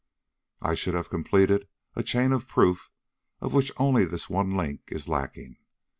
"I 0.63 0.73
should 0.73 0.95
have 0.95 1.11
completed 1.11 1.67
a 1.95 2.01
chain 2.01 2.31
of 2.31 2.47
proof 2.47 2.89
of 3.39 3.53
which 3.53 3.71
only 3.77 4.03
this 4.03 4.31
one 4.31 4.49
link 4.49 4.81
is 4.87 5.07
lacking. 5.07 5.57